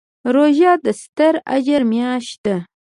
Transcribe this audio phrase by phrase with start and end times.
[0.33, 2.55] روژه د ستر اجر میاشت ده.